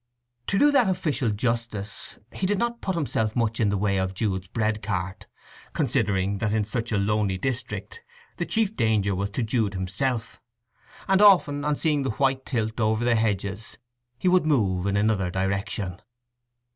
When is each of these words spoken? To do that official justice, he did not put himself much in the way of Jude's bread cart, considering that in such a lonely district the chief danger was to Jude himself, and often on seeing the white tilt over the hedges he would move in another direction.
To 0.47 0.57
do 0.57 0.71
that 0.71 0.89
official 0.89 1.29
justice, 1.29 2.17
he 2.33 2.47
did 2.47 2.57
not 2.57 2.81
put 2.81 2.95
himself 2.95 3.35
much 3.35 3.59
in 3.59 3.69
the 3.69 3.77
way 3.77 3.97
of 3.99 4.15
Jude's 4.15 4.47
bread 4.47 4.81
cart, 4.81 5.27
considering 5.73 6.39
that 6.39 6.55
in 6.55 6.63
such 6.63 6.91
a 6.91 6.97
lonely 6.97 7.37
district 7.37 8.01
the 8.37 8.47
chief 8.47 8.75
danger 8.75 9.13
was 9.13 9.29
to 9.29 9.43
Jude 9.43 9.75
himself, 9.75 10.41
and 11.07 11.21
often 11.21 11.63
on 11.63 11.75
seeing 11.75 12.01
the 12.01 12.09
white 12.09 12.47
tilt 12.47 12.79
over 12.79 13.05
the 13.05 13.13
hedges 13.13 13.77
he 14.17 14.27
would 14.27 14.47
move 14.47 14.87
in 14.87 14.97
another 14.97 15.29
direction. 15.29 16.01